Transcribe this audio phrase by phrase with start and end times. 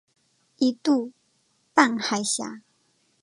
[0.57, 1.11] 一度
[1.75, 2.61] 半海峡。